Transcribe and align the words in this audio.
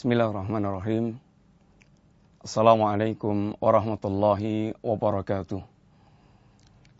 Bismillahirrahmanirrahim. 0.00 1.20
Assalamualaikum 2.40 3.52
warahmatullahi 3.60 4.72
wabarakatuh. 4.80 5.60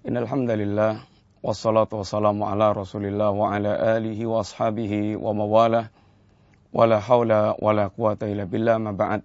Innal 0.04 0.28
hamdalillah 0.28 1.08
wassalatu 1.40 2.04
wassalamu 2.04 2.44
ala 2.44 2.76
Rasulillah 2.76 3.32
wa 3.32 3.56
ala 3.56 3.96
alihi 3.96 4.28
wa 4.28 4.44
ashabihi 4.44 5.16
wa 5.16 5.32
mawalah. 5.32 5.88
Wala 6.76 7.00
haula 7.00 7.56
wala 7.56 7.88
quwata 7.88 8.28
illa 8.28 8.44
billah 8.44 8.76
ma 8.76 8.92
ba'd. 8.92 9.24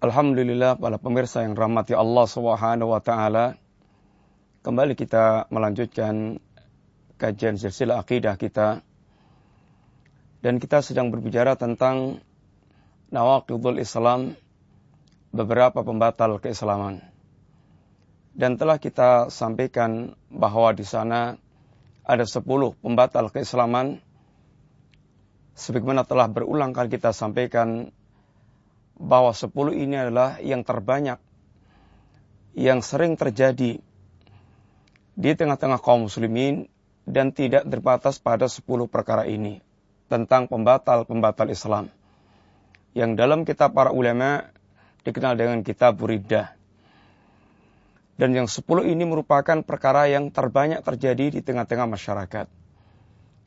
Alhamdulillah 0.00 0.80
para 0.80 0.96
pemirsa 0.96 1.44
yang 1.44 1.60
rahmati 1.60 1.92
Allah 1.92 2.24
Subhanahu 2.24 2.88
wa 2.88 3.04
taala. 3.04 3.60
Kembali 4.64 4.96
kita 4.96 5.44
melanjutkan 5.52 6.40
kajian 7.20 7.60
silsilah 7.60 8.00
akidah 8.00 8.40
kita. 8.40 8.80
Dan 10.40 10.56
kita 10.56 10.80
sedang 10.80 11.12
berbicara 11.12 11.52
tentang 11.52 12.24
nawaqidul 13.12 13.76
Islam, 13.76 14.32
beberapa 15.30 15.84
pembatal 15.84 16.40
keislaman. 16.40 17.04
Dan 18.32 18.56
telah 18.56 18.80
kita 18.80 19.28
sampaikan 19.28 20.14
bahwa 20.30 20.72
di 20.72 20.86
sana 20.86 21.36
ada 22.06 22.24
sepuluh 22.24 22.72
pembatal 22.78 23.28
keislaman. 23.28 24.00
Sebagaimana 25.54 26.08
telah 26.08 26.24
berulang 26.30 26.72
kali 26.72 26.88
kita 26.88 27.12
sampaikan 27.12 27.92
bahwa 28.96 29.36
sepuluh 29.36 29.76
ini 29.76 29.92
adalah 29.98 30.40
yang 30.40 30.64
terbanyak 30.64 31.20
yang 32.56 32.80
sering 32.80 33.14
terjadi 33.14 33.78
di 35.14 35.30
tengah-tengah 35.36 35.84
kaum 35.84 36.08
muslimin 36.08 36.64
dan 37.04 37.30
tidak 37.30 37.68
terbatas 37.68 38.16
pada 38.16 38.48
sepuluh 38.48 38.88
perkara 38.88 39.28
ini 39.28 39.60
tentang 40.10 40.50
pembatal-pembatal 40.50 41.54
Islam 41.54 41.86
yang 42.98 43.14
dalam 43.14 43.46
kitab 43.46 43.70
para 43.70 43.94
ulama 43.94 44.50
dikenal 45.06 45.38
dengan 45.38 45.62
kitab 45.62 45.96
Buridah. 46.02 46.58
Dan 48.20 48.36
yang 48.36 48.50
sepuluh 48.50 48.84
ini 48.84 49.06
merupakan 49.08 49.64
perkara 49.64 50.10
yang 50.10 50.28
terbanyak 50.28 50.84
terjadi 50.84 51.38
di 51.38 51.40
tengah-tengah 51.40 51.88
masyarakat. 51.88 52.46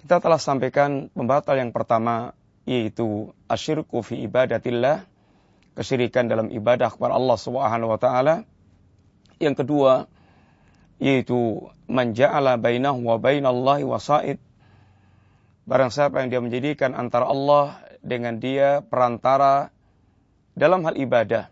Kita 0.02 0.16
telah 0.18 0.42
sampaikan 0.42 1.14
pembatal 1.14 1.62
yang 1.62 1.70
pertama 1.70 2.34
yaitu 2.66 3.36
asyirku 3.46 4.02
fi 4.02 4.24
ibadatillah, 4.26 5.06
kesyirikan 5.78 6.26
dalam 6.26 6.50
ibadah 6.50 6.90
kepada 6.90 7.14
Allah 7.14 7.38
Subhanahu 7.38 7.94
wa 7.94 8.00
taala. 8.02 8.36
Yang 9.38 9.62
kedua 9.62 10.10
yaitu 10.98 11.70
manja'ala 11.86 12.58
bainahu 12.58 13.04
wa 13.04 13.20
bainallahi 13.20 13.84
wasaid. 13.86 14.40
Barang 15.64 15.92
siapa 15.96 16.20
yang 16.20 16.28
dia 16.28 16.42
menjadikan 16.44 16.92
antara 16.92 17.32
Allah 17.32 17.80
dengan 18.04 18.36
dia 18.36 18.84
perantara 18.84 19.72
dalam 20.60 20.84
hal 20.84 21.00
ibadah. 21.00 21.48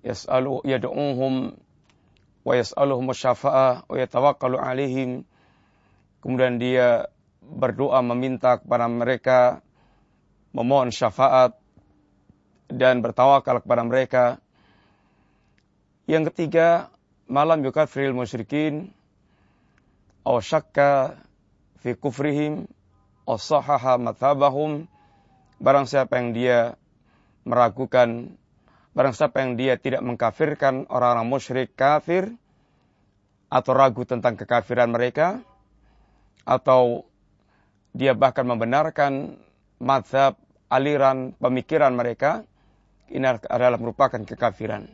Yas'alu 0.00 0.64
yad'uhum 0.64 1.52
wa 2.46 2.52
yas'aluhum 2.56 3.12
syafa'ah 3.12 3.84
wa 3.84 3.96
yatawakkalu 4.00 4.56
alaihim. 4.56 5.10
Kemudian 6.24 6.56
dia 6.56 7.12
berdoa 7.44 8.00
meminta 8.00 8.60
kepada 8.60 8.88
mereka 8.88 9.60
memohon 10.56 10.88
syafaat 10.88 11.56
dan 12.68 13.00
bertawakal 13.00 13.60
kepada 13.64 13.82
mereka. 13.84 14.24
Yang 16.08 16.32
ketiga, 16.32 16.88
malam 17.28 17.60
yukafiril 17.60 18.16
musyrikin 18.16 18.92
aw 20.24 20.40
syakka 20.40 21.20
fi 21.84 21.92
kufrihim 21.92 22.67
aw 23.28 23.36
sahaha 23.36 24.00
mathabahum 24.00 24.88
Barang 25.58 25.90
siapa 25.90 26.22
yang 26.22 26.38
dia 26.38 26.78
meragukan, 27.42 28.30
barang 28.94 29.14
siapa 29.14 29.42
yang 29.42 29.58
dia 29.58 29.74
tidak 29.74 30.06
mengkafirkan 30.06 30.86
orang-orang 30.86 31.26
musyrik 31.26 31.74
kafir, 31.74 32.30
atau 33.50 33.72
ragu 33.74 34.06
tentang 34.06 34.38
kekafiran 34.38 34.94
mereka, 34.94 35.42
atau 36.46 37.10
dia 37.90 38.14
bahkan 38.14 38.46
membenarkan 38.46 39.34
madhab, 39.82 40.38
aliran, 40.70 41.34
pemikiran 41.42 41.90
mereka, 41.90 42.46
ini 43.10 43.26
adalah 43.26 43.82
merupakan 43.82 44.22
kekafiran. 44.22 44.86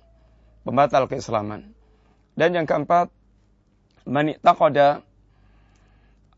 Pembatal 0.65 1.13
keislaman. 1.13 1.77
Dan 2.33 2.57
yang 2.57 2.65
keempat, 2.65 3.13
mani'taqada 4.09 5.05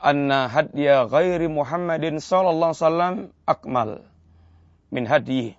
anna 0.00 0.48
hadya 0.48 1.08
ghairi 1.08 1.48
Muhammadin 1.48 2.20
sallallahu 2.20 2.72
alaihi 2.72 2.82
wasallam 2.84 3.14
akmal 3.48 3.90
min 4.92 5.04
hadihi 5.08 5.56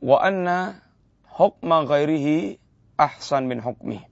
wa 0.00 0.22
anna 0.22 0.78
hukma 1.26 1.86
ghairihi 1.86 2.58
ahsan 2.98 3.46
min 3.46 3.62
hukmi. 3.62 4.02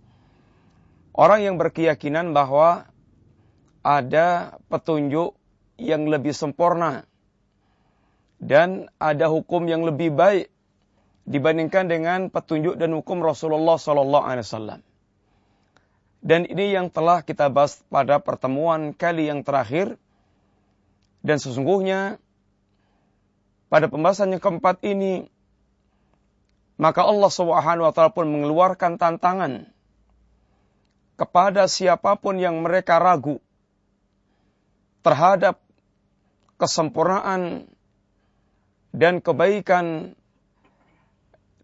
Orang 1.16 1.41
yang 1.43 1.56
berkeyakinan 1.56 2.37
bahwa 2.37 2.87
ada 3.81 4.59
petunjuk 4.69 5.34
yang 5.81 6.06
lebih 6.06 6.37
sempurna 6.37 7.09
dan 8.37 8.93
ada 9.00 9.33
hukum 9.33 9.65
yang 9.65 9.83
lebih 9.83 10.12
baik 10.12 10.53
dibandingkan 11.27 11.88
dengan 11.88 12.21
petunjuk 12.31 12.78
dan 12.78 12.94
hukum 12.94 13.25
Rasulullah 13.25 13.81
sallallahu 13.81 14.25
alaihi 14.25 14.47
wasallam. 14.47 14.81
Dan 16.26 16.42
ini 16.50 16.75
yang 16.75 16.91
telah 16.91 17.22
kita 17.22 17.47
bahas 17.47 17.78
pada 17.87 18.19
pertemuan 18.19 18.91
kali 18.91 19.31
yang 19.31 19.47
terakhir. 19.47 19.94
Dan 21.22 21.38
sesungguhnya 21.38 22.19
pada 23.70 23.87
pembahasan 23.87 24.34
yang 24.34 24.42
keempat 24.42 24.82
ini, 24.82 25.31
maka 26.82 27.06
Allah 27.06 27.31
Subhanahu 27.31 27.86
wa 27.86 27.94
taala 27.94 28.10
pun 28.10 28.26
mengeluarkan 28.26 28.98
tantangan 28.98 29.70
kepada 31.15 31.70
siapa 31.70 32.19
pun 32.19 32.42
yang 32.42 32.59
mereka 32.59 32.98
ragu 32.98 33.38
terhadap 35.06 35.62
kesempurnaan 36.59 37.70
dan 38.91 39.22
kebaikan 39.22 40.19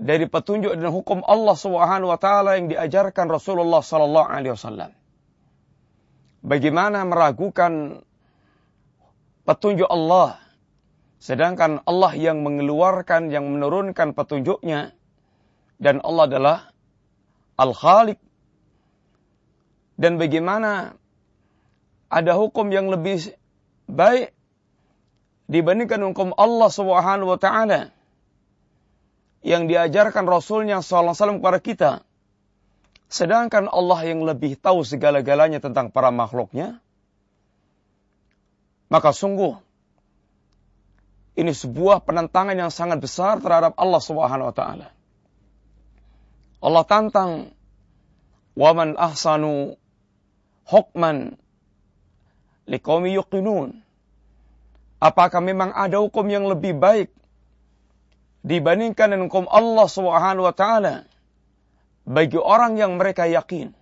dari 0.02 0.26
petunjuk 0.26 0.74
dan 0.74 0.90
hukum 0.90 1.22
Allah 1.22 1.54
Subhanahu 1.54 2.10
wa 2.10 2.18
taala 2.18 2.58
yang 2.58 2.66
diajarkan 2.66 3.30
Rasulullah 3.30 3.80
sallallahu 3.80 4.26
alaihi 4.26 4.52
wasallam. 4.58 4.90
Bagaimana 6.42 7.06
meragukan 7.06 8.02
petunjuk 9.46 9.86
Allah 9.86 10.42
Sedangkan 11.22 11.86
Allah 11.86 12.18
yang 12.18 12.42
mengeluarkan, 12.42 13.30
yang 13.30 13.46
menurunkan 13.46 14.10
petunjuknya. 14.10 14.90
Dan 15.78 16.02
Allah 16.02 16.24
adalah 16.26 16.58
Al-Khaliq. 17.54 18.18
Dan 19.94 20.18
bagaimana 20.18 20.98
ada 22.10 22.32
hukum 22.34 22.74
yang 22.74 22.90
lebih 22.90 23.38
baik 23.86 24.34
dibandingkan 25.46 26.02
hukum 26.10 26.34
Allah 26.34 26.66
Subhanahu 26.74 27.30
wa 27.30 27.38
taala 27.38 27.94
yang 29.42 29.66
diajarkan 29.66 30.24
Rasulnya 30.26 30.80
SAW 30.80 31.42
kepada 31.42 31.58
kita. 31.58 31.92
Sedangkan 33.12 33.68
Allah 33.68 34.00
yang 34.08 34.24
lebih 34.24 34.56
tahu 34.56 34.86
segala-galanya 34.86 35.60
tentang 35.60 35.92
para 35.92 36.08
makhluknya. 36.08 36.80
Maka 38.88 39.12
sungguh 39.12 39.58
ini 41.36 41.52
sebuah 41.52 42.04
penentangan 42.04 42.56
yang 42.56 42.72
sangat 42.72 43.00
besar 43.00 43.40
terhadap 43.40 43.76
Allah 43.76 44.00
Subhanahu 44.00 44.48
wa 44.52 44.56
taala. 44.56 44.88
Allah 46.62 46.84
tantang 46.86 47.30
waman 48.54 48.94
ahsanu 48.94 49.76
hukman 50.68 51.36
liqaumi 52.68 53.16
yuqinun. 53.16 53.80
Apakah 55.02 55.42
memang 55.42 55.74
ada 55.74 55.98
hukum 55.98 56.28
yang 56.30 56.46
lebih 56.46 56.78
baik 56.78 57.10
dibandingkan 58.42 59.14
dengan 59.14 59.26
hukum 59.30 59.46
Allah 59.50 59.86
Subhanahu 59.86 60.46
wa 60.46 60.54
taala 60.54 61.06
bagi 62.06 62.38
orang 62.38 62.78
yang 62.78 62.98
mereka 62.98 63.26
yakin? 63.26 63.74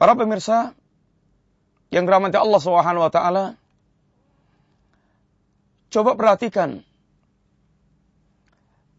Para 0.00 0.16
pemirsa 0.16 0.72
yang 1.92 2.08
dirahmati 2.08 2.40
Allah 2.40 2.60
Subhanahu 2.60 3.04
wa 3.04 3.12
taala, 3.12 3.44
Coba 5.90 6.14
perhatikan 6.14 6.86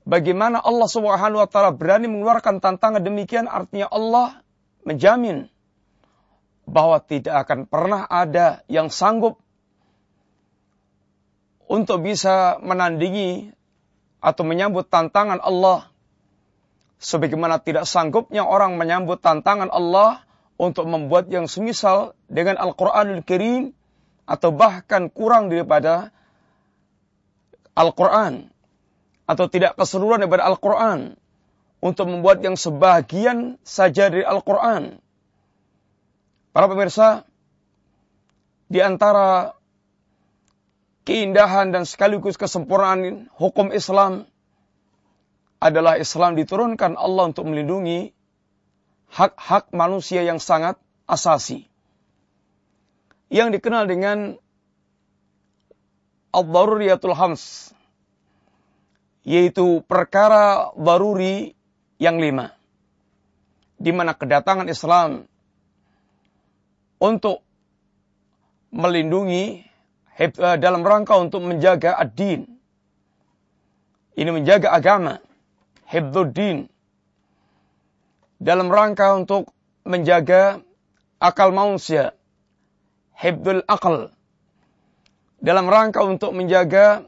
bagaimana 0.03 0.59
Allah 0.59 0.91
Subhanahu 0.91 1.39
wa 1.39 1.47
taala 1.47 1.71
berani 1.71 2.11
mengeluarkan 2.11 2.59
tantangan 2.59 2.99
demikian 2.99 3.47
artinya 3.47 3.87
Allah 3.87 4.43
menjamin 4.83 5.47
bahwa 6.67 6.99
tidak 6.99 7.47
akan 7.47 7.63
pernah 7.63 8.03
ada 8.11 8.67
yang 8.67 8.91
sanggup 8.91 9.39
untuk 11.71 12.03
bisa 12.03 12.59
menandingi 12.59 13.55
atau 14.19 14.43
menyambut 14.43 14.91
tantangan 14.91 15.39
Allah 15.39 15.87
sebagaimana 16.99 17.63
tidak 17.63 17.87
sanggupnya 17.87 18.43
orang 18.43 18.75
menyambut 18.75 19.23
tantangan 19.23 19.71
Allah 19.71 20.19
untuk 20.59 20.85
membuat 20.85 21.31
yang 21.31 21.47
semisal 21.47 22.11
dengan 22.27 22.59
Al-Qur'anul 22.59 23.23
Karim 23.23 23.71
atau 24.27 24.51
bahkan 24.51 25.07
kurang 25.07 25.47
daripada 25.47 26.11
Al-Quran 27.71 28.51
atau 29.25 29.47
tidak 29.47 29.79
keseluruhan 29.79 30.27
daripada 30.27 30.43
Al-Quran 30.51 31.15
untuk 31.81 32.05
membuat 32.11 32.43
yang 32.43 32.59
sebagian 32.59 33.57
saja 33.63 34.11
dari 34.11 34.21
Al-Quran. 34.21 34.99
Para 36.51 36.67
pemirsa, 36.67 37.23
di 38.67 38.83
antara 38.83 39.55
keindahan 41.03 41.73
dan 41.73 41.83
sekaligus 41.87 42.37
kesempurnaan 42.37 43.31
hukum 43.35 43.73
Islam 43.73 44.29
adalah 45.61 46.01
Islam 46.01 46.33
diturunkan 46.33 46.97
Allah 46.97 47.29
untuk 47.29 47.45
melindungi 47.45 48.09
hak-hak 49.13 49.69
manusia 49.75 50.25
yang 50.25 50.41
sangat 50.41 50.81
asasi. 51.05 51.69
Yang 53.31 53.61
dikenal 53.61 53.85
dengan 53.87 54.41
Al-Daruriyatul 56.33 57.15
Hams. 57.15 57.75
Yaitu 59.21 59.85
perkara 59.85 60.73
daruri 60.73 61.53
yang 62.01 62.17
lima. 62.17 62.57
Di 63.77 63.93
mana 63.93 64.17
kedatangan 64.17 64.65
Islam 64.65 65.29
untuk 66.97 67.45
melindungi 68.73 69.70
dalam 70.59 70.81
rangka 70.81 71.17
untuk 71.19 71.43
menjaga 71.45 71.95
ad-din. 71.95 72.47
Ini 74.15 74.29
menjaga 74.29 74.75
agama. 74.75 75.21
Hibduddin. 75.87 76.67
Dalam 78.41 78.67
rangka 78.67 79.15
untuk 79.15 79.53
menjaga 79.87 80.59
akal 81.21 81.53
manusia. 81.55 82.17
Hibdul 83.15 83.63
akal. 83.69 84.11
Dalam 85.41 85.65
rangka 85.69 86.03
untuk 86.05 86.33
menjaga 86.33 87.07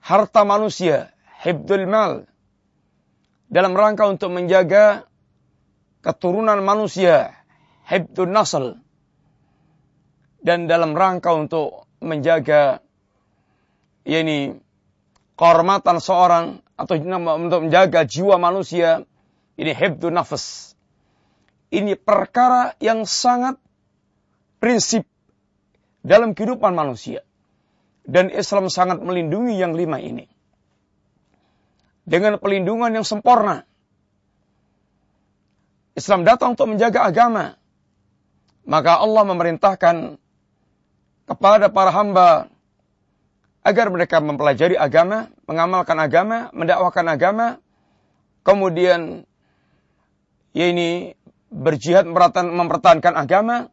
harta 0.00 0.42
manusia. 0.46 1.12
Hibdul 1.44 1.84
mal 1.84 2.24
dalam 3.54 3.76
rangka 3.78 4.10
untuk 4.10 4.34
menjaga 4.34 5.06
keturunan 6.02 6.58
manusia, 6.66 7.38
hibdun 7.86 8.34
nasl, 8.34 8.82
dan 10.44 10.68
dalam 10.68 10.92
rangka 10.92 11.32
untuk 11.32 11.88
menjaga 12.04 12.84
yakni 14.04 14.60
kehormatan 15.40 15.98
seorang 15.98 16.60
atau 16.76 16.94
untuk 17.40 17.60
menjaga 17.64 18.04
jiwa 18.04 18.36
manusia 18.36 19.08
ini 19.56 19.72
hibdun 19.72 20.12
nafas 20.12 20.76
ini 21.72 21.96
perkara 21.96 22.76
yang 22.78 23.08
sangat 23.08 23.56
prinsip 24.60 25.08
dalam 26.04 26.36
kehidupan 26.36 26.76
manusia 26.76 27.24
dan 28.04 28.28
Islam 28.28 28.68
sangat 28.68 29.00
melindungi 29.00 29.56
yang 29.56 29.72
lima 29.72 29.96
ini 29.96 30.28
dengan 32.04 32.36
pelindungan 32.36 32.92
yang 32.92 33.04
sempurna. 33.04 33.64
Islam 35.96 36.28
datang 36.28 36.52
untuk 36.54 36.68
menjaga 36.68 37.08
agama. 37.08 37.56
Maka 38.64 39.00
Allah 39.00 39.24
memerintahkan 39.28 40.16
kepada 41.24 41.72
para 41.72 41.90
hamba 41.92 42.52
agar 43.64 43.88
mereka 43.88 44.20
mempelajari 44.20 44.76
agama, 44.76 45.32
mengamalkan 45.48 45.96
agama, 45.96 46.52
mendakwakan 46.52 47.06
agama, 47.08 47.46
kemudian 48.44 49.24
ya 50.52 50.68
ini 50.68 51.16
berjihad 51.48 52.04
mempertahankan 52.04 53.16
agama, 53.16 53.72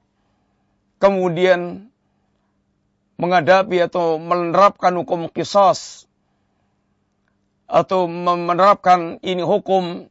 kemudian 1.02 1.92
menghadapi 3.20 3.84
atau 3.84 4.16
menerapkan 4.18 4.96
hukum 4.96 5.28
kisos 5.30 6.08
atau 7.68 8.08
menerapkan 8.10 9.20
ini 9.24 9.44
hukum 9.44 10.08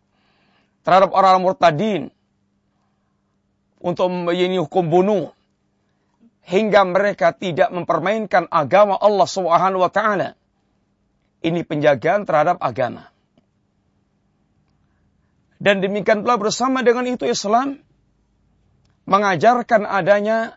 terhadap 0.84 1.12
orang 1.12 1.42
murtadin 1.42 2.12
untuk 3.80 4.08
ini 4.32 4.60
hukum 4.60 4.86
bunuh 4.86 5.32
hingga 6.46 6.86
mereka 6.88 7.32
tidak 7.36 7.72
mempermainkan 7.72 8.48
agama 8.48 8.96
Allah 8.96 9.28
Subhanahu 9.28 9.82
wa 9.84 9.92
taala. 9.92 10.38
Ini 11.40 11.64
penjagaan 11.64 12.28
terhadap 12.28 12.60
agama. 12.60 13.08
Dan 15.60 15.84
demikian 15.84 16.24
pula 16.24 16.40
bersama 16.40 16.80
dengan 16.80 17.04
itu 17.08 17.28
Islam 17.28 17.80
mengajarkan 19.04 19.84
adanya 19.84 20.56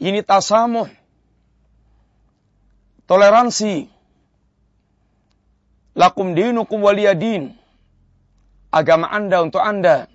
ini 0.00 0.20
tasamuh, 0.20 0.88
toleransi, 3.08 3.96
Lakum 5.96 6.36
dinukum 6.36 6.84
waliyadin. 6.84 7.56
Agama 8.68 9.08
anda 9.08 9.40
untuk 9.40 9.64
anda. 9.64 10.12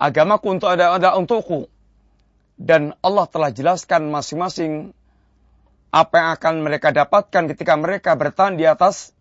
Agamaku 0.00 0.56
untuk 0.56 0.72
ada, 0.72 0.96
ada 0.96 1.12
untukku. 1.20 1.68
Dan 2.56 2.96
Allah 3.04 3.28
telah 3.28 3.52
jelaskan 3.52 4.08
masing-masing 4.08 4.96
apa 5.92 6.14
yang 6.16 6.28
akan 6.36 6.54
mereka 6.64 6.88
dapatkan 6.92 7.52
ketika 7.52 7.76
mereka 7.76 8.16
bertahan 8.16 8.56
di 8.56 8.64
atas 8.64 9.12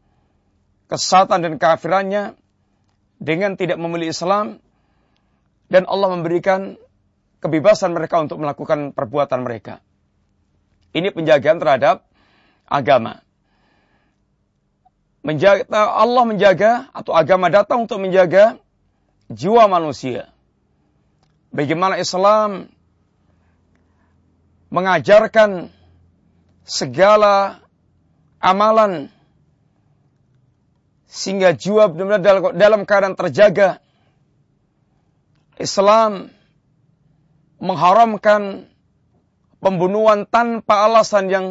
kesatan 0.87 1.43
dan 1.43 1.53
kafirannya 1.59 2.35
dengan 3.19 3.59
tidak 3.59 3.79
memilih 3.79 4.11
Islam 4.11 4.59
dan 5.67 5.83
Allah 5.87 6.15
memberikan 6.15 6.79
kebebasan 7.43 7.91
mereka 7.91 8.23
untuk 8.23 8.39
melakukan 8.39 8.95
perbuatan 8.95 9.43
mereka. 9.43 9.83
Ini 10.95 11.11
penjagaan 11.11 11.59
terhadap 11.59 12.07
agama 12.63 13.25
menjaga, 15.25 15.65
Allah 15.73 16.23
menjaga 16.23 16.71
atau 16.93 17.17
agama 17.17 17.49
datang 17.49 17.89
untuk 17.89 17.97
menjaga 17.97 18.61
jiwa 19.33 19.65
manusia. 19.65 20.29
Bagaimana 21.49 21.97
Islam 21.97 22.69
mengajarkan 24.75 25.71
segala 26.67 27.63
amalan 28.43 29.07
sehingga 31.07 31.55
jiwa 31.55 31.87
benar-benar 31.87 32.51
dalam 32.59 32.83
keadaan 32.83 33.15
terjaga. 33.15 33.79
Islam 35.55 36.27
mengharamkan 37.63 38.67
pembunuhan 39.63 40.27
tanpa 40.27 40.91
alasan 40.91 41.31
yang 41.31 41.45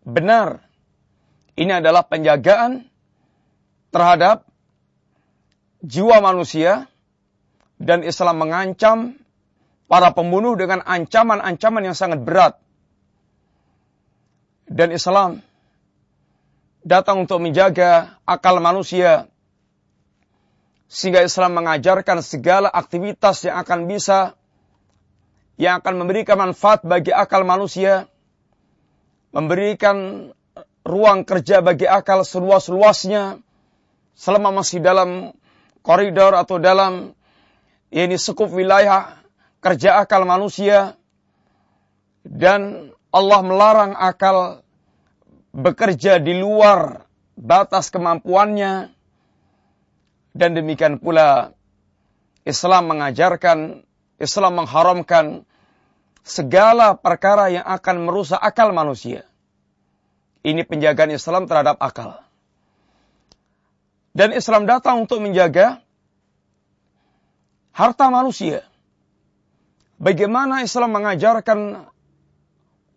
benar. 0.00 0.64
Ini 1.60 1.84
adalah 1.84 2.08
penjagaan 2.08 2.88
terhadap 3.92 4.48
jiwa 5.84 6.24
manusia 6.24 6.88
dan 7.76 8.00
Islam 8.00 8.40
mengancam 8.40 9.20
para 9.90 10.14
pembunuh 10.16 10.56
dengan 10.56 10.80
ancaman-ancaman 10.86 11.92
yang 11.92 11.96
sangat 11.98 12.24
berat. 12.24 12.56
Dan 14.70 14.94
Islam 14.94 15.42
datang 16.86 17.26
untuk 17.26 17.42
menjaga 17.42 18.22
akal 18.22 18.62
manusia 18.62 19.26
sehingga 20.86 21.26
Islam 21.26 21.58
mengajarkan 21.58 22.22
segala 22.22 22.70
aktivitas 22.70 23.46
yang 23.46 23.58
akan 23.62 23.90
bisa 23.90 24.38
yang 25.60 25.84
akan 25.84 26.00
memberikan 26.00 26.40
manfaat 26.40 26.80
bagi 26.88 27.12
akal 27.12 27.44
manusia, 27.44 28.08
memberikan 29.28 30.30
ruang 30.88 31.28
kerja 31.28 31.60
bagi 31.60 31.84
akal 31.84 32.24
seluas-luasnya, 32.24 33.44
selama 34.16 34.64
masih 34.64 34.80
dalam 34.80 35.36
koridor 35.84 36.32
atau 36.32 36.56
dalam 36.56 37.12
ini 37.92 38.16
sekup 38.16 38.48
wilayah 38.48 39.20
kerja 39.60 40.00
akal 40.00 40.24
manusia. 40.24 40.96
Dan 42.24 42.89
Allah 43.10 43.40
melarang 43.42 43.92
akal 43.98 44.62
bekerja 45.50 46.22
di 46.22 46.38
luar 46.38 47.06
batas 47.34 47.90
kemampuannya 47.90 48.94
dan 50.30 50.50
demikian 50.54 51.02
pula 51.02 51.50
Islam 52.46 52.94
mengajarkan 52.94 53.82
Islam 54.20 54.52
mengharamkan 54.62 55.42
segala 56.22 56.94
perkara 56.94 57.50
yang 57.50 57.66
akan 57.66 58.06
merusak 58.06 58.38
akal 58.38 58.70
manusia. 58.70 59.26
Ini 60.40 60.64
penjagaan 60.64 61.12
Islam 61.12 61.50
terhadap 61.50 61.80
akal. 61.82 62.20
Dan 64.16 64.32
Islam 64.32 64.64
datang 64.64 65.04
untuk 65.04 65.20
menjaga 65.20 65.80
harta 67.74 68.06
manusia. 68.08 68.64
Bagaimana 70.00 70.64
Islam 70.64 70.96
mengajarkan 70.96 71.88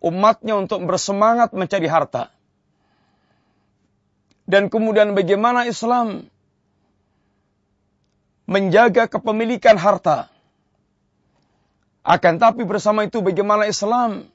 umatnya 0.04 0.60
untuk 0.60 0.84
bersemangat 0.84 1.56
mencari 1.56 1.88
harta. 1.88 2.28
Dan 4.44 4.68
kemudian 4.68 5.16
bagaimana 5.16 5.64
Islam 5.64 6.28
menjaga 8.44 9.08
kepemilikan 9.08 9.80
harta. 9.80 10.28
Akan 12.04 12.36
tapi 12.36 12.68
bersama 12.68 13.08
itu 13.08 13.24
bagaimana 13.24 13.64
Islam 13.64 14.28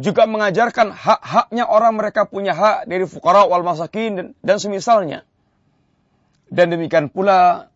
juga 0.00 0.24
mengajarkan 0.24 0.88
hak-haknya 0.88 1.68
orang 1.68 2.00
mereka 2.00 2.24
punya 2.24 2.56
hak 2.56 2.88
dari 2.88 3.04
fukara 3.04 3.44
wal 3.44 3.60
masakin 3.60 4.10
dan, 4.16 4.26
dan 4.40 4.56
semisalnya. 4.56 5.28
Dan 6.48 6.72
demikian 6.72 7.12
pula 7.12 7.68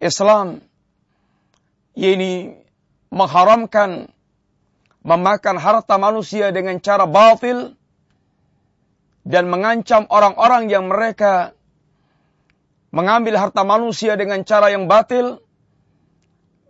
Islam 0.00 0.64
ini 1.92 2.56
mengharamkan 3.12 4.08
memakan 5.06 5.56
harta 5.62 5.96
manusia 6.02 6.50
dengan 6.50 6.82
cara 6.82 7.06
batil 7.06 7.78
dan 9.22 9.46
mengancam 9.46 10.10
orang-orang 10.10 10.66
yang 10.66 10.90
mereka 10.90 11.54
mengambil 12.90 13.38
harta 13.38 13.62
manusia 13.62 14.18
dengan 14.18 14.42
cara 14.42 14.74
yang 14.74 14.90
batil, 14.90 15.38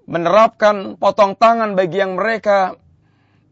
menerapkan 0.04 1.00
potong 1.00 1.32
tangan 1.32 1.72
bagi 1.78 2.02
yang 2.02 2.20
mereka 2.20 2.76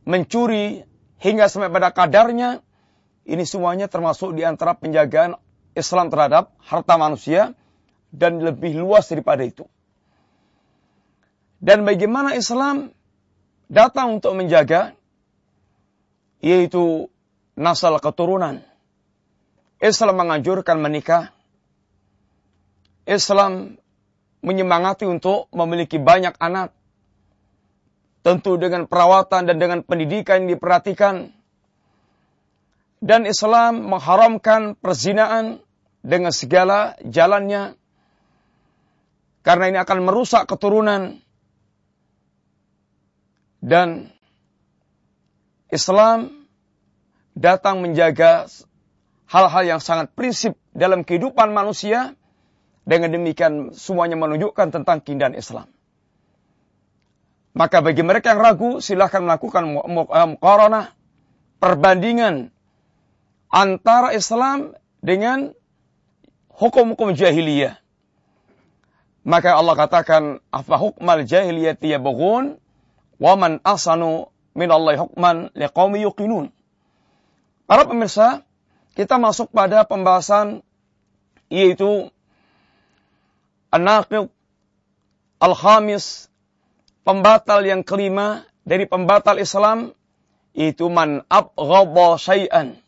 mencuri 0.05 0.85
hingga 1.17 1.49
sampai 1.49 1.73
pada 1.73 1.89
kadarnya, 1.97 2.61
ini 3.25 3.45
semuanya 3.49 3.89
termasuk 3.89 4.37
di 4.37 4.45
antara 4.45 4.77
penjagaan 4.77 5.41
Islam 5.73 6.13
terhadap 6.13 6.53
harta 6.61 6.95
manusia 7.01 7.57
dan 8.13 8.43
lebih 8.43 8.77
luas 8.77 9.09
daripada 9.09 9.43
itu. 9.49 9.65
Dan 11.65 11.89
bagaimana 11.89 12.37
Islam 12.37 12.93
datang 13.75 14.23
untuk 14.23 14.39
menjaga 14.39 14.95
yaitu 16.39 17.11
nasal 17.59 17.99
keturunan. 17.99 18.63
Islam 19.83 20.15
menganjurkan 20.15 20.79
menikah. 20.79 21.35
Islam 23.05 23.75
menyemangati 24.41 25.05
untuk 25.11 25.51
memiliki 25.51 25.99
banyak 25.99 26.39
anak. 26.39 26.71
Tentu 28.25 28.57
dengan 28.57 28.89
perawatan 28.89 29.45
dan 29.45 29.57
dengan 29.61 29.81
pendidikan 29.85 30.45
yang 30.45 30.57
diperhatikan. 30.57 31.33
Dan 33.05 33.29
Islam 33.29 33.85
mengharamkan 33.85 34.81
perzinaan 34.81 35.61
dengan 36.01 36.33
segala 36.33 36.97
jalannya. 37.05 37.77
Karena 39.45 39.65
ini 39.69 39.79
akan 39.81 39.99
merusak 40.09 40.49
keturunan 40.49 41.24
dan 43.65 44.13
Islam 45.73 46.45
datang 47.33 47.81
menjaga 47.81 48.45
hal-hal 49.25 49.65
yang 49.65 49.81
sangat 49.81 50.13
prinsip 50.13 50.61
dalam 50.77 51.01
kehidupan 51.01 51.49
manusia. 51.57 52.13
Dengan 52.85 53.17
demikian 53.17 53.73
semuanya 53.73 54.21
menunjukkan 54.21 54.69
tentang 54.69 55.01
keindahan 55.01 55.33
Islam. 55.33 55.65
Maka 57.57 57.81
bagi 57.81 58.05
mereka 58.05 58.37
yang 58.37 58.45
ragu, 58.45 58.85
silahkan 58.85 59.25
melakukan 59.25 59.65
muqaranah, 60.37 60.93
perbandingan 61.65 62.53
antara 63.49 64.13
Islam 64.13 64.77
dengan 65.01 65.57
hukum-hukum 66.53 67.17
jahiliyah. 67.17 67.81
Maka 69.25 69.57
Allah 69.57 69.81
katakan, 69.81 70.23
"Afa 70.53 70.77
hukmal 70.77 71.25
jahiliyati 71.25 71.89
yabghun 71.89 72.61
Waman 73.23 73.63
asanu 73.63 74.31
minallahi 74.55 74.99
hukman 74.99 75.51
liqaumi 75.55 76.03
yuqinun. 76.03 76.51
Para 77.65 77.89
pemirsa, 77.89 78.45
kita 78.95 79.19
masuk 79.19 79.51
pada 79.51 79.83
pembahasan 79.89 80.63
yaitu 81.51 82.11
An-Naqib 83.75 84.31
Al-Khamis 85.43 86.31
pembatal 87.03 87.67
yang 87.67 87.83
kelima 87.83 88.47
dari 88.63 88.87
pembatal 88.87 89.37
Islam 89.43 89.93
itu 90.55 90.87
man 90.87 91.27
abghadha 91.27 92.17
syai'an 92.17 92.79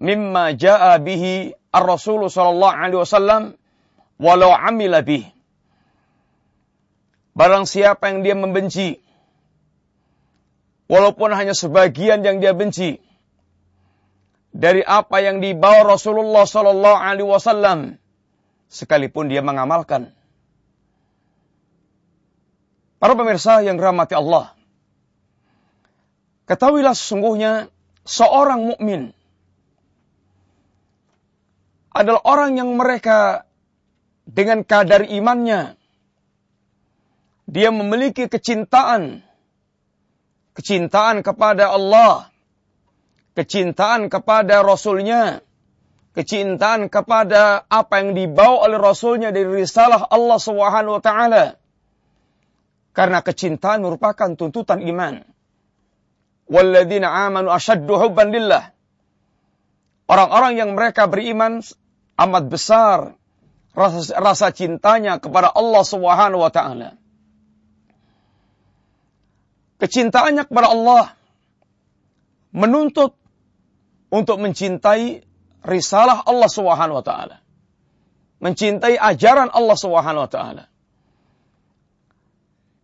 mimma 0.00 0.56
jaa 0.56 0.96
bihi 0.98 1.52
ar-rasul 1.70 2.26
sallallahu 2.26 2.74
alaihi 2.74 3.00
wasallam 3.02 3.42
walau 4.16 4.50
amila 4.50 5.04
bih. 5.04 5.28
Barang 7.38 7.70
siapa 7.70 8.10
yang 8.10 8.26
dia 8.26 8.34
membenci 8.34 8.98
walaupun 10.88 11.30
hanya 11.36 11.52
sebagian 11.52 12.24
yang 12.24 12.40
dia 12.40 12.56
benci 12.56 12.98
dari 14.50 14.82
apa 14.82 15.20
yang 15.22 15.38
dibawa 15.38 15.84
Rasulullah 15.86 16.48
Sallallahu 16.48 16.98
Alaihi 16.98 17.28
Wasallam, 17.28 18.00
sekalipun 18.72 19.30
dia 19.30 19.44
mengamalkan. 19.44 20.10
Para 22.98 23.14
pemirsa 23.14 23.62
yang 23.62 23.78
rahmati 23.78 24.18
Allah, 24.18 24.58
ketahuilah 26.50 26.96
sesungguhnya 26.98 27.70
seorang 28.02 28.74
mukmin 28.74 29.14
adalah 31.94 32.24
orang 32.26 32.58
yang 32.58 32.74
mereka 32.74 33.46
dengan 34.26 34.66
kadar 34.66 35.06
imannya 35.06 35.78
dia 37.48 37.70
memiliki 37.72 38.26
kecintaan 38.26 39.27
kecintaan 40.58 41.22
kepada 41.22 41.70
Allah, 41.70 42.34
kecintaan 43.38 44.10
kepada 44.10 44.66
Rasulnya, 44.66 45.38
kecintaan 46.18 46.90
kepada 46.90 47.62
apa 47.70 48.02
yang 48.02 48.18
dibawa 48.18 48.66
oleh 48.66 48.82
Rasulnya 48.82 49.30
dari 49.30 49.46
risalah 49.46 50.10
Allah 50.10 50.38
Subhanahu 50.42 50.98
wa 50.98 51.02
taala. 51.02 51.54
Karena 52.90 53.22
kecintaan 53.22 53.86
merupakan 53.86 54.34
tuntutan 54.34 54.82
iman. 54.82 55.22
Walladzina 56.50 57.14
amanu 57.30 57.54
ashaddu 57.54 57.94
hubban 57.94 58.34
lillah. 58.34 58.74
Orang-orang 60.10 60.58
yang 60.58 60.74
mereka 60.74 61.06
beriman 61.06 61.62
amat 62.18 62.44
besar 62.50 63.14
rasa, 63.78 64.18
rasa 64.18 64.50
cintanya 64.50 65.22
kepada 65.22 65.54
Allah 65.54 65.86
Subhanahu 65.86 66.42
wa 66.42 66.50
taala 66.50 66.98
kecintaannya 69.78 70.44
kepada 70.50 70.68
Allah 70.74 71.14
menuntut 72.52 73.14
untuk 74.10 74.36
mencintai 74.42 75.22
risalah 75.64 76.26
Allah 76.26 76.50
Subhanahu 76.50 76.98
wa 77.00 77.04
taala. 77.04 77.36
Mencintai 78.38 78.94
ajaran 78.98 79.50
Allah 79.50 79.76
Subhanahu 79.78 80.24
wa 80.26 80.30
taala. 80.30 80.64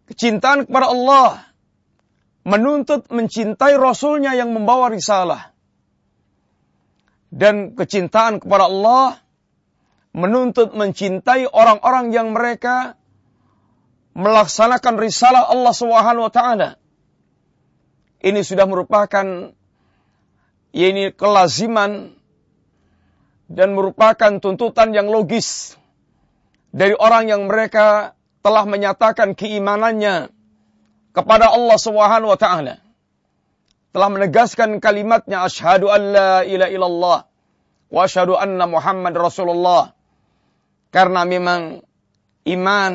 Kecintaan 0.05 0.69
kepada 0.69 0.91
Allah 0.93 1.29
menuntut 2.45 3.09
mencintai 3.09 3.75
rasulnya 3.81 4.37
yang 4.37 4.53
membawa 4.53 4.93
risalah. 4.93 5.55
Dan 7.35 7.75
kecintaan 7.75 8.39
kepada 8.39 8.71
Allah 8.71 9.19
menuntut 10.15 10.71
mencintai 10.71 11.51
orang-orang 11.51 12.15
yang 12.15 12.31
mereka 12.31 12.95
melaksanakan 14.15 14.95
risalah 15.03 15.51
Allah 15.51 15.75
Subhanahu 15.75 16.31
wa 16.31 16.33
taala 16.33 16.79
ini 18.25 18.41
sudah 18.41 18.65
merupakan 18.65 19.53
ya 20.73 20.87
ini 20.89 21.13
kelaziman 21.13 22.17
dan 23.53 23.77
merupakan 23.77 24.41
tuntutan 24.41 24.97
yang 24.97 25.13
logis 25.13 25.77
dari 26.73 26.97
orang 26.97 27.29
yang 27.29 27.45
mereka 27.45 28.17
telah 28.41 28.65
menyatakan 28.65 29.37
keimanannya 29.37 30.33
kepada 31.15 31.53
Allah 31.53 31.79
Subhanahu 31.79 32.33
wa 32.33 32.41
taala. 32.41 32.81
Telah 33.95 34.09
menegaskan 34.11 34.83
kalimatnya 34.83 35.47
asyhadu 35.47 35.87
an 35.87 36.03
la 36.11 36.33
ilaha 36.43 36.71
illallah 36.73 37.19
wa 37.95 38.01
asyhadu 38.03 38.35
anna 38.35 38.67
Muhammad 38.67 39.15
Rasulullah. 39.15 39.95
Karena 40.91 41.23
memang 41.23 41.79
iman 42.51 42.93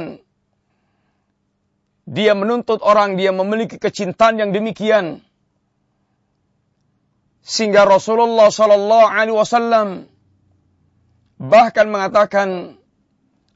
dia 2.09 2.33
menuntut 2.33 2.81
orang 2.81 3.21
dia 3.21 3.29
memiliki 3.29 3.77
kecintaan 3.77 4.41
yang 4.41 4.49
demikian. 4.49 5.21
Sehingga 7.45 7.85
Rasulullah 7.85 8.49
Sallallahu 8.49 9.05
Alaihi 9.05 9.37
Wasallam 9.37 10.09
bahkan 11.37 11.93
mengatakan 11.93 12.81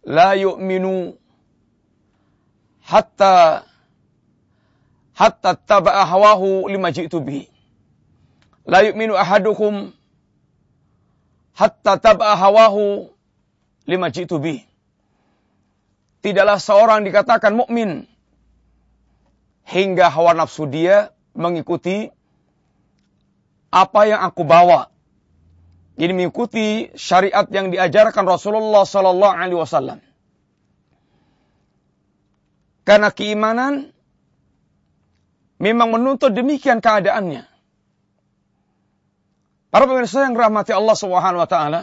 la 0.06 0.38
yu'minu 0.38 1.18
hatta 2.86 3.66
hatta 5.18 5.58
taba'a 5.58 6.06
hawahu 6.06 6.70
lima 6.70 6.94
ji'tu 6.94 7.26
bihi. 7.26 7.50
La 8.70 8.86
yu'minu 8.86 9.18
ahadukum 9.18 9.98
hatta 11.58 11.98
taba'a 11.98 12.38
hawahu 12.38 13.10
lima 13.90 14.14
ji'tu 14.14 14.38
bihi. 14.38 14.62
Tidaklah 16.22 16.62
seorang 16.62 17.02
dikatakan 17.02 17.58
mukmin 17.58 18.13
hingga 19.64 20.12
hawa 20.12 20.36
nafsu 20.36 20.68
dia 20.68 21.12
mengikuti 21.34 22.12
apa 23.74 24.02
yang 24.06 24.22
aku 24.22 24.46
bawa. 24.46 24.94
Ini 25.94 26.10
mengikuti 26.14 26.90
syariat 26.98 27.46
yang 27.54 27.70
diajarkan 27.70 28.26
Rasulullah 28.26 28.82
Sallallahu 28.86 29.34
Alaihi 29.34 29.60
Wasallam. 29.62 30.00
Karena 32.84 33.14
keimanan 33.14 33.94
memang 35.62 35.94
menuntut 35.94 36.34
demikian 36.34 36.84
keadaannya. 36.84 37.46
Para 39.74 39.90
pemirsa 39.90 40.30
yang 40.30 40.38
rahmati 40.38 40.70
Allah 40.76 40.94
Subhanahu 40.94 41.42
wa 41.42 41.50
taala, 41.50 41.82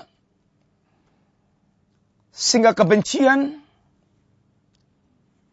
sehingga 2.30 2.70
kebencian 2.70 3.58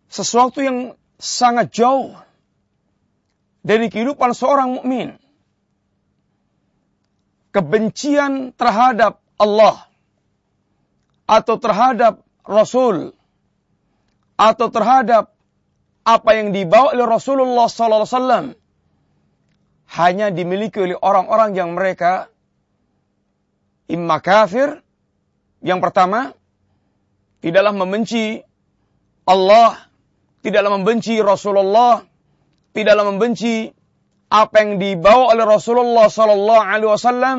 sesuatu 0.06 0.62
yang 0.62 0.94
sangat 1.18 1.74
jauh 1.74 2.14
dari 3.66 3.90
kehidupan 3.90 4.32
seorang 4.32 4.80
mukmin. 4.82 5.18
Kebencian 7.52 8.54
terhadap 8.54 9.18
Allah 9.42 9.90
atau 11.26 11.56
terhadap 11.58 12.22
Rasul 12.46 13.18
atau 14.38 14.68
terhadap 14.70 15.34
apa 16.08 16.32
yang 16.38 16.54
dibawa 16.54 16.94
oleh 16.94 17.04
Rasulullah 17.04 17.68
sallallahu 17.68 18.08
alaihi 18.08 18.56
hanya 19.98 20.32
dimiliki 20.32 20.80
oleh 20.80 20.96
orang-orang 20.96 21.58
yang 21.58 21.74
mereka 21.74 22.32
imma 23.90 24.22
kafir 24.22 24.80
yang 25.66 25.82
pertama 25.82 26.38
tidaklah 27.42 27.74
membenci 27.74 28.44
Allah, 29.28 29.87
tidaklah 30.42 30.78
membenci 30.78 31.18
Rasulullah, 31.20 32.06
tidaklah 32.74 33.06
membenci 33.10 33.72
apa 34.28 34.56
yang 34.60 34.78
dibawa 34.78 35.32
oleh 35.32 35.46
Rasulullah 35.48 36.12
sallallahu 36.12 36.62
alaihi 36.62 36.92
wasallam 36.92 37.38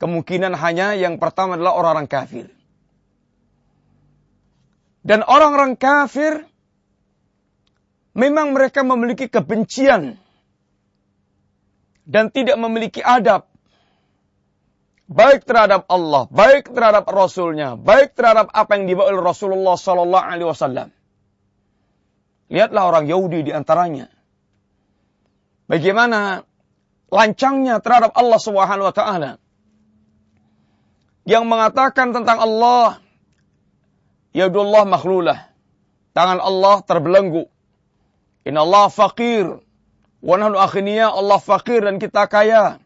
kemungkinan 0.00 0.56
hanya 0.56 0.96
yang 0.96 1.20
pertama 1.20 1.54
adalah 1.60 1.76
orang-orang 1.76 2.08
kafir. 2.08 2.46
Dan 5.02 5.26
orang-orang 5.26 5.74
kafir 5.74 6.46
memang 8.14 8.54
mereka 8.54 8.86
memiliki 8.86 9.26
kebencian 9.26 10.18
dan 12.06 12.30
tidak 12.30 12.58
memiliki 12.58 13.02
adab 13.02 13.50
baik 15.10 15.44
terhadap 15.44 15.84
Allah, 15.86 16.26
baik 16.32 16.72
terhadap 16.72 17.04
Rasulnya, 17.06 17.76
baik 17.76 18.16
terhadap 18.16 18.48
apa 18.50 18.78
yang 18.78 18.88
dibawa 18.88 19.12
oleh 19.12 19.22
Rasulullah 19.22 19.76
Sallallahu 19.76 20.24
Alaihi 20.24 20.48
Wasallam. 20.48 20.88
Lihatlah 22.52 22.84
orang 22.84 23.08
Yahudi 23.08 23.48
di 23.48 23.52
antaranya. 23.56 24.12
Bagaimana 25.72 26.44
lancangnya 27.08 27.80
terhadap 27.80 28.12
Allah 28.12 28.36
Subhanahu 28.36 28.92
Wa 28.92 28.94
Taala 28.94 29.32
yang 31.24 31.48
mengatakan 31.48 32.12
tentang 32.12 32.44
Allah, 32.44 33.00
Yadullah 34.36 34.84
makhlulah, 34.84 35.48
tangan 36.12 36.44
Allah 36.44 36.84
terbelenggu. 36.84 37.48
Inna 38.44 38.68
Allah 38.68 38.92
fakir, 38.92 39.48
Wa 40.22 40.36
nahnu 40.36 40.60
Allah 40.60 41.40
fakir 41.40 41.82
dan 41.82 41.96
kita 41.96 42.28
kaya. 42.28 42.78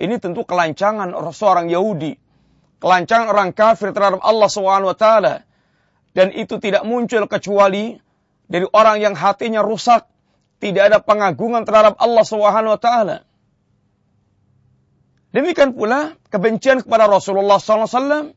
Ini 0.00 0.16
tentu 0.20 0.44
kelancangan 0.44 1.12
seorang 1.32 1.72
Yahudi. 1.72 2.16
Kelancangan 2.80 3.28
orang 3.28 3.52
kafir 3.52 3.92
terhadap 3.92 4.24
Allah 4.24 4.48
SWT. 4.48 5.06
Dan 6.16 6.32
itu 6.32 6.56
tidak 6.56 6.82
muncul 6.88 7.28
kecuali 7.28 8.00
dari 8.50 8.66
orang 8.74 8.98
yang 8.98 9.14
hatinya 9.14 9.62
rusak. 9.62 10.10
Tidak 10.60 10.92
ada 10.92 10.98
pengagungan 11.00 11.64
terhadap 11.64 11.96
Allah 11.96 12.20
SWT. 12.20 12.88
Demikian 15.32 15.72
pula 15.72 16.18
kebencian 16.28 16.84
kepada 16.84 17.08
Rasulullah 17.08 17.56
SAW. 17.56 18.36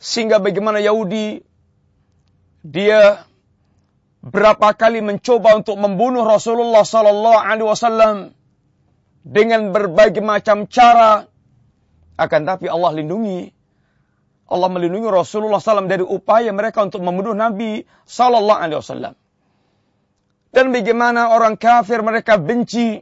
Sehingga 0.00 0.40
bagaimana 0.40 0.80
Yahudi 0.80 1.44
dia 2.64 3.26
berapa 4.22 4.70
kali 4.78 5.02
mencoba 5.02 5.58
untuk 5.58 5.76
membunuh 5.82 6.22
Rasulullah 6.22 6.86
sallallahu 6.86 7.38
alaihi 7.42 7.66
wasallam 7.66 8.16
dengan 9.26 9.74
berbagai 9.74 10.22
macam 10.22 10.70
cara 10.70 11.26
akan 12.18 12.40
tapi 12.46 12.70
Allah 12.70 12.94
lindungi 12.94 13.50
Allah 14.52 14.68
melindungi 14.68 15.08
Rasulullah 15.08 15.58
SAW 15.58 15.88
dari 15.88 16.04
upaya 16.04 16.52
mereka 16.52 16.84
untuk 16.84 17.00
membunuh 17.00 17.32
Nabi 17.32 17.82
Sallallahu 18.04 18.60
Alaihi 18.60 18.78
Wasallam. 18.78 19.14
Dan 20.52 20.68
bagaimana 20.68 21.32
orang 21.32 21.56
kafir 21.56 22.04
mereka 22.04 22.36
benci 22.36 23.00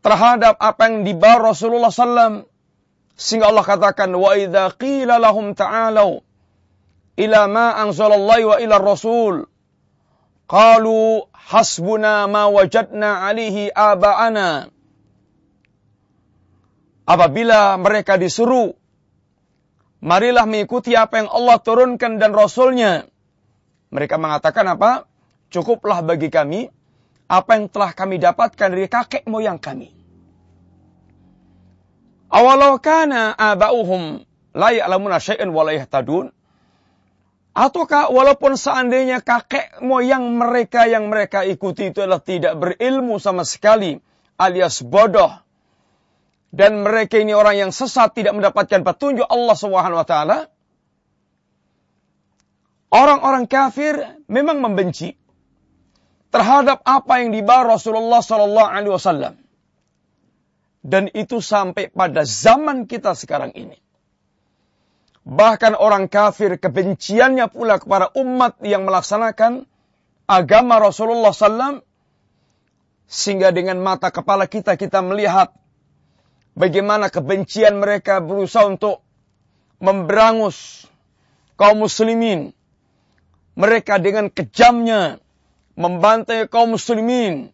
terhadap 0.00 0.56
apa 0.56 0.88
yang 0.88 1.04
dibawa 1.04 1.52
Rasulullah 1.52 1.92
SAW. 1.92 2.48
Sehingga 3.16 3.52
Allah 3.52 3.64
katakan, 3.64 4.08
Wa 4.16 4.32
idha 4.36 4.72
qila 4.72 5.20
lahum 5.20 5.52
ta'alau 5.52 6.24
ila 7.16 7.40
ma 7.48 7.66
anzalallahi 7.80 8.44
wa 8.44 8.56
ila 8.60 8.76
rasul. 8.80 9.44
Qalu 10.46 11.26
hasbuna 11.32 12.30
ma 12.30 12.46
wajadna 12.48 13.26
alihi 13.28 13.72
aba'ana. 13.72 14.70
Apabila 17.06 17.74
mereka 17.78 18.18
disuruh 18.18 18.74
marilah 20.06 20.46
mengikuti 20.46 20.94
apa 20.94 21.18
yang 21.18 21.28
Allah 21.34 21.58
turunkan 21.58 22.22
dan 22.22 22.30
Rasulnya. 22.30 23.10
Mereka 23.90 24.22
mengatakan 24.22 24.70
apa? 24.70 25.10
Cukuplah 25.50 26.06
bagi 26.06 26.30
kami 26.30 26.70
apa 27.26 27.58
yang 27.58 27.66
telah 27.66 27.90
kami 27.90 28.22
dapatkan 28.22 28.68
dari 28.70 28.86
kakek 28.86 29.26
moyang 29.26 29.58
kami. 29.58 29.90
Awalau 32.30 32.78
kana 32.78 33.34
aba'uhum 33.34 34.22
la 34.54 34.70
ya'lamuna 34.74 35.18
syai'an 35.18 35.50
wa 35.50 35.66
la. 35.66 35.74
Ataukah 37.56 38.12
walaupun 38.12 38.58
seandainya 38.58 39.24
kakek 39.24 39.80
moyang 39.80 40.36
mereka 40.36 40.84
yang 40.84 41.08
mereka 41.08 41.42
ikuti 41.42 41.88
itu 41.88 42.04
adalah 42.04 42.20
tidak 42.20 42.52
berilmu 42.60 43.16
sama 43.16 43.48
sekali 43.48 43.96
alias 44.36 44.84
bodoh 44.84 45.45
dan 46.56 46.80
mereka 46.80 47.20
ini 47.20 47.36
orang 47.36 47.68
yang 47.68 47.70
sesat 47.70 48.16
tidak 48.16 48.32
mendapatkan 48.32 48.80
petunjuk 48.80 49.28
Allah 49.28 49.56
Subhanahu 49.56 50.00
wa 50.00 50.08
taala 50.08 50.38
Orang-orang 52.96 53.50
kafir 53.50 53.98
memang 54.30 54.62
membenci 54.62 55.18
terhadap 56.30 56.80
apa 56.86 57.20
yang 57.20 57.34
dibawa 57.34 57.76
Rasulullah 57.76 58.22
sallallahu 58.22 58.70
alaihi 58.70 58.94
wasallam. 58.94 59.34
Dan 60.86 61.10
itu 61.10 61.42
sampai 61.42 61.90
pada 61.90 62.22
zaman 62.22 62.86
kita 62.86 63.18
sekarang 63.18 63.50
ini. 63.58 63.74
Bahkan 65.26 65.74
orang 65.74 66.06
kafir 66.06 66.54
kebenciannya 66.62 67.50
pula 67.50 67.82
kepada 67.82 68.14
umat 68.14 68.62
yang 68.62 68.86
melaksanakan 68.86 69.66
agama 70.30 70.78
Rasulullah 70.78 71.34
SAW. 71.34 71.82
Sehingga 73.10 73.50
dengan 73.50 73.82
mata 73.82 74.14
kepala 74.14 74.46
kita, 74.46 74.78
kita 74.78 75.02
melihat 75.02 75.50
bagaimana 76.56 77.12
kebencian 77.12 77.78
mereka 77.78 78.18
berusaha 78.24 78.66
untuk 78.66 79.04
memberangus 79.78 80.88
kaum 81.60 81.84
muslimin. 81.84 82.56
Mereka 83.56 84.00
dengan 84.00 84.28
kejamnya 84.28 85.20
membantai 85.76 86.48
kaum 86.48 86.76
muslimin 86.76 87.52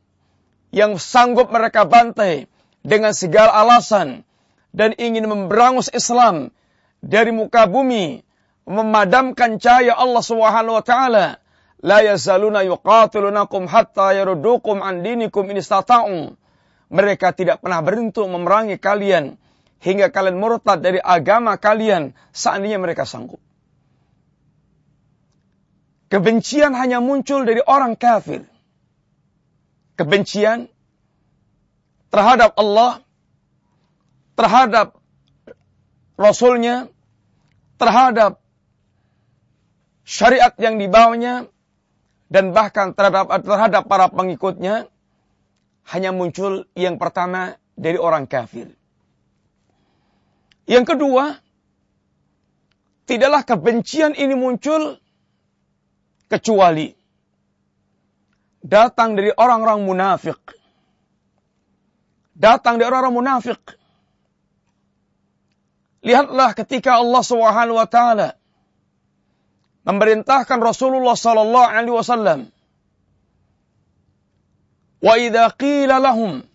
yang 0.74 0.98
sanggup 0.98 1.50
mereka 1.50 1.86
bantai 1.86 2.50
dengan 2.82 3.14
segala 3.14 3.54
alasan 3.62 4.26
dan 4.74 4.96
ingin 4.98 5.28
memberangus 5.30 5.92
Islam 5.94 6.50
dari 6.98 7.30
muka 7.30 7.70
bumi 7.70 8.26
memadamkan 8.66 9.58
cahaya 9.58 9.94
Allah 9.94 10.22
Subhanahu 10.22 10.78
wa 10.78 10.84
taala 10.86 11.26
la 11.82 11.98
yazaluna 12.02 12.62
yuqatilunakum 12.66 13.66
hatta 13.66 14.14
yarudukum 14.14 14.82
an 14.82 15.02
dinikum 15.02 15.50
in 15.50 15.58
mereka 16.92 17.32
tidak 17.32 17.64
pernah 17.64 17.80
berhenti 17.80 18.20
memerangi 18.20 18.76
kalian 18.76 19.40
hingga 19.80 20.12
kalian 20.12 20.36
murtad 20.36 20.84
dari 20.84 21.00
agama 21.00 21.56
kalian. 21.56 22.12
Seandainya 22.36 22.76
mereka 22.76 23.08
sanggup. 23.08 23.40
Kebencian 26.12 26.76
hanya 26.76 27.00
muncul 27.00 27.48
dari 27.48 27.64
orang 27.64 27.96
kafir. 27.96 28.44
Kebencian 29.96 30.68
terhadap 32.12 32.52
Allah 32.60 33.00
terhadap 34.36 35.00
Rasulnya 36.20 36.92
terhadap 37.80 38.44
syariat 40.04 40.52
yang 40.60 40.76
dibawanya 40.76 41.48
dan 42.28 42.52
bahkan 42.52 42.92
terhadap 42.92 43.32
terhadap 43.40 43.82
para 43.88 44.12
pengikutnya 44.12 44.91
hanya 45.90 46.14
muncul 46.14 46.68
yang 46.78 47.00
pertama 47.00 47.58
dari 47.74 47.98
orang 47.98 48.30
kafir. 48.30 48.70
Yang 50.70 50.94
kedua, 50.94 51.42
tidaklah 53.08 53.42
kebencian 53.42 54.14
ini 54.14 54.38
muncul 54.38 55.02
kecuali 56.30 56.94
datang 58.62 59.18
dari 59.18 59.34
orang-orang 59.34 59.82
munafik. 59.82 60.38
Datang 62.32 62.80
dari 62.80 62.88
orang-orang 62.88 63.16
munafik 63.18 63.60
Lihatlah 66.02 66.50
ketika 66.58 66.98
Allah 66.98 67.22
Subhanahu 67.22 67.78
wa 67.78 67.86
taala 67.86 68.34
memerintahkan 69.86 70.58
Rasulullah 70.58 71.14
sallallahu 71.14 71.68
alaihi 71.70 71.94
wasallam 71.94 72.38
Wa 75.02 75.18
idza 75.18 75.50
qila 75.58 75.98
lahum 75.98 76.46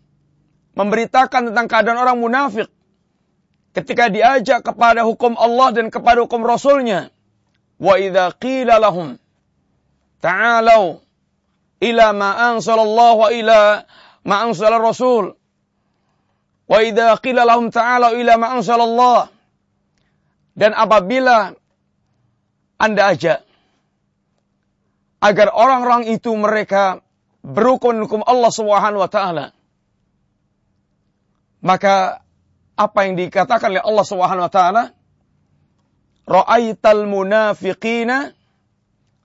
memberitakan 0.80 1.52
tentang 1.52 1.68
keadaan 1.68 2.00
orang 2.00 2.18
munafik 2.24 2.72
ketika 3.76 4.08
diajak 4.08 4.64
kepada 4.64 5.04
hukum 5.04 5.36
Allah 5.36 5.76
dan 5.76 5.92
kepada 5.92 6.24
hukum 6.24 6.48
Rasulnya. 6.48 7.12
Wa 7.78 8.00
idza 8.00 8.32
qila 8.40 8.80
lahum 8.80 9.20
ta'alu 10.24 11.04
ila 11.84 12.06
ma 12.16 12.56
wa 12.96 13.28
ila 13.36 13.60
ma 14.24 14.36
anzal 14.48 14.74
Rasul. 14.80 15.36
Wa 16.72 16.78
idza 16.80 17.20
qila 17.20 17.44
lahum 17.44 17.68
ta'alu 17.68 18.24
ila 18.24 18.34
ma. 18.40 19.28
Dan 20.58 20.72
apabila 20.74 21.54
Anda 22.82 23.14
ajak 23.14 23.46
agar 25.22 25.48
orang-orang 25.54 26.10
itu 26.10 26.34
mereka 26.34 27.02
berukun 27.48 28.04
hukum 28.04 28.22
Allah 28.28 28.52
Subhanahu 28.52 29.00
wa 29.00 29.08
taala. 29.08 29.56
Maka 31.64 32.22
apa 32.76 33.00
yang 33.08 33.16
dikatakan 33.16 33.72
oleh 33.72 33.84
Allah 33.84 34.06
Subhanahu 34.06 34.46
wa 34.46 34.52
taala? 34.52 34.84
Ra'aital 36.28 37.08
munafiqina 37.08 38.36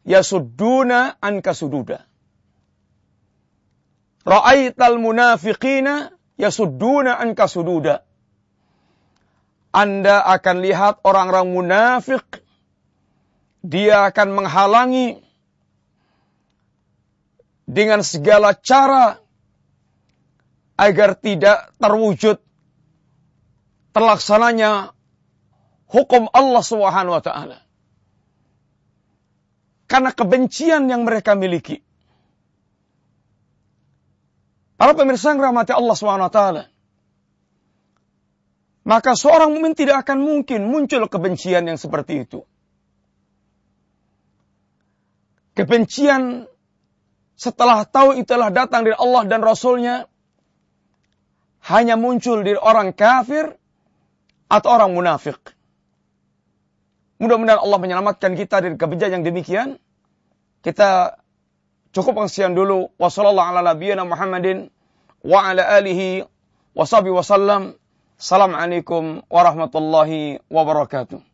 yasudduna 0.07 1.19
anka 1.19 1.51
sududa. 1.51 2.07
Ra'aital 4.23 5.03
munafiqina 5.03 6.15
yasudduna 6.39 7.19
anka 7.19 7.51
sududa. 7.51 8.07
Anda 9.75 10.23
akan 10.23 10.63
lihat 10.63 11.03
orang-orang 11.03 11.49
munafik 11.51 12.45
dia 13.67 14.07
akan 14.11 14.29
menghalangi 14.37 15.22
dengan 17.73 18.05
segala 18.05 18.53
cara 18.53 19.17
agar 20.77 21.17
tidak 21.17 21.73
terwujud 21.81 22.37
terlaksananya 23.97 24.93
hukum 25.89 26.29
Allah 26.37 26.61
Subhanahu 26.61 27.17
wa 27.17 27.25
taala. 27.25 27.59
Karena 29.89 30.13
kebencian 30.13 30.89
yang 30.89 31.05
mereka 31.05 31.33
miliki. 31.33 31.81
Para 34.77 34.93
pemirsa 34.93 35.33
yang 35.33 35.41
rahmati 35.41 35.73
Allah 35.73 35.97
Subhanahu 35.97 36.29
wa 36.29 36.35
taala. 36.35 36.65
Maka 38.83 39.15
seorang 39.15 39.55
mukmin 39.55 39.79
tidak 39.79 40.05
akan 40.05 40.19
mungkin 40.21 40.67
muncul 40.67 41.07
kebencian 41.07 41.71
yang 41.71 41.79
seperti 41.79 42.27
itu. 42.27 42.43
Kebencian 45.55 46.51
setelah 47.37 47.85
tahu 47.89 48.21
itulah 48.21 48.53
datang 48.53 48.87
dari 48.87 48.97
Allah 48.97 49.25
dan 49.27 49.41
Rasulnya, 49.43 50.07
hanya 51.67 51.95
muncul 51.95 52.43
dari 52.43 52.59
orang 52.59 52.93
kafir 52.93 53.55
atau 54.51 54.69
orang 54.69 54.93
munafik. 54.93 55.39
Mudah-mudahan 57.23 57.63
Allah 57.63 57.79
menyelamatkan 57.79 58.35
kita 58.35 58.67
dari 58.67 58.75
kebencian 58.75 59.23
yang 59.23 59.25
demikian. 59.25 59.79
Kita 60.67 61.23
cukup 61.95 62.27
sekian 62.27 62.59
dulu. 62.59 62.91
Wassalamualaikum 62.99 64.19
warahmatullahi 69.31 70.43
wabarakatuh. 70.51 71.32